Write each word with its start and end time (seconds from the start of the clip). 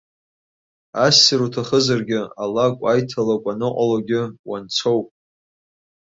Ассир 1.05 1.39
уҭахызаргьы, 1.45 2.21
алакә, 2.43 2.83
аиҭалакә 2.91 3.47
аныҟалогьы 3.51 4.21
уанцоуп! 4.49 5.07